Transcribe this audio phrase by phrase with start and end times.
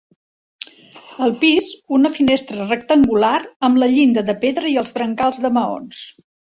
[1.25, 1.67] Al pis,
[1.99, 3.35] una finestra rectangular
[3.71, 6.07] amb la llinda de pedra i els brancals de maons.